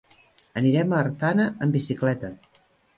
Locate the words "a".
0.97-0.97